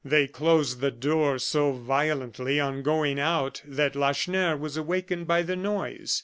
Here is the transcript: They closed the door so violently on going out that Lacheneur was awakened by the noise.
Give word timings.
They 0.03 0.25
closed 0.25 0.81
the 0.81 0.89
door 0.89 1.37
so 1.37 1.73
violently 1.73 2.59
on 2.59 2.81
going 2.81 3.19
out 3.19 3.61
that 3.65 3.95
Lacheneur 3.95 4.57
was 4.57 4.75
awakened 4.75 5.27
by 5.27 5.43
the 5.43 5.55
noise. 5.55 6.19